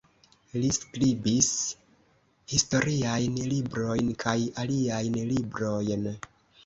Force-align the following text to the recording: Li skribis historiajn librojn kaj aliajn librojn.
Li 0.61 0.69
skribis 0.77 1.49
historiajn 2.53 3.37
librojn 3.53 4.09
kaj 4.25 4.37
aliajn 4.65 5.19
librojn. 5.35 6.09